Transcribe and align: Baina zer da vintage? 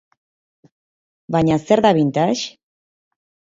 Baina 1.37 1.59
zer 1.67 1.85
da 1.89 1.93
vintage? 2.01 2.51